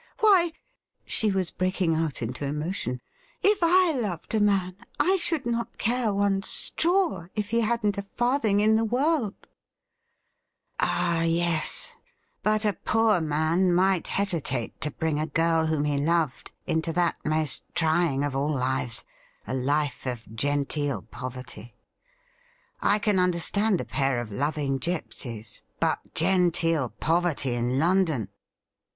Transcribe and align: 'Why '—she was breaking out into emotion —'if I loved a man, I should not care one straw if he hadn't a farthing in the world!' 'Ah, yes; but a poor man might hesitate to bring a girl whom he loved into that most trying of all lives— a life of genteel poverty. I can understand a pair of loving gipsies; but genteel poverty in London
'Why 0.19 0.51
'—she 1.05 1.29
was 1.29 1.51
breaking 1.51 1.93
out 1.93 2.23
into 2.23 2.43
emotion 2.43 3.01
—'if 3.43 3.59
I 3.61 3.91
loved 3.91 4.33
a 4.33 4.39
man, 4.39 4.75
I 4.99 5.15
should 5.17 5.45
not 5.45 5.77
care 5.77 6.11
one 6.11 6.41
straw 6.41 7.27
if 7.35 7.51
he 7.51 7.61
hadn't 7.61 7.99
a 7.99 8.01
farthing 8.01 8.61
in 8.61 8.77
the 8.77 8.83
world!' 8.83 9.47
'Ah, 10.79 11.21
yes; 11.21 11.91
but 12.41 12.65
a 12.65 12.73
poor 12.73 13.21
man 13.21 13.71
might 13.75 14.07
hesitate 14.07 14.81
to 14.81 14.89
bring 14.89 15.19
a 15.19 15.27
girl 15.27 15.67
whom 15.67 15.83
he 15.83 15.99
loved 15.99 16.51
into 16.65 16.91
that 16.93 17.17
most 17.23 17.63
trying 17.75 18.23
of 18.23 18.35
all 18.35 18.49
lives— 18.55 19.05
a 19.45 19.53
life 19.53 20.07
of 20.07 20.25
genteel 20.35 21.03
poverty. 21.11 21.75
I 22.81 22.97
can 22.97 23.19
understand 23.19 23.79
a 23.79 23.85
pair 23.85 24.19
of 24.19 24.31
loving 24.31 24.79
gipsies; 24.79 25.61
but 25.79 25.99
genteel 26.15 26.89
poverty 26.89 27.53
in 27.53 27.77
London 27.77 28.29